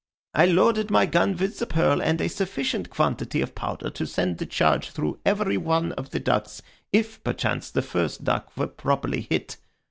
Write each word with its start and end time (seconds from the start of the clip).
I 0.33 0.47
loaded 0.47 0.89
my 0.89 1.05
gun 1.05 1.37
with 1.37 1.59
the 1.59 1.67
pearl 1.67 2.01
and 2.01 2.19
a 2.19 2.27
sufficient 2.27 2.89
quantity 2.89 3.39
of 3.39 3.53
powder 3.53 3.91
to 3.91 4.07
send 4.07 4.39
the 4.39 4.47
charge 4.47 4.89
through 4.89 5.19
every 5.27 5.57
one 5.57 5.91
of 5.91 6.09
the 6.09 6.19
ducks 6.19 6.63
if, 6.91 7.23
perchance, 7.23 7.69
the 7.69 7.83
first 7.83 8.23
duck 8.23 8.51
were 8.57 8.65
properly 8.65 9.27
hit. 9.29 9.57